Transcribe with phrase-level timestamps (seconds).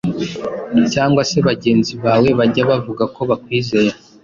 [0.93, 3.95] cyangwa se bagenzi bawe bajya bavuga ko bakwizera